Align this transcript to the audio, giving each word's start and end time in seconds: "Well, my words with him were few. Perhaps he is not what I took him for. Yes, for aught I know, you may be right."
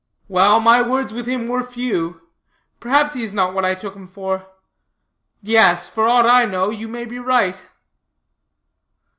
"Well, 0.27 0.59
my 0.59 0.81
words 0.81 1.13
with 1.13 1.27
him 1.27 1.45
were 1.47 1.61
few. 1.63 2.21
Perhaps 2.79 3.13
he 3.13 3.21
is 3.21 3.33
not 3.33 3.53
what 3.53 3.63
I 3.65 3.75
took 3.75 3.95
him 3.95 4.07
for. 4.07 4.47
Yes, 5.43 5.87
for 5.89 6.07
aught 6.09 6.25
I 6.25 6.43
know, 6.45 6.71
you 6.71 6.87
may 6.87 7.05
be 7.05 7.19
right." 7.19 7.61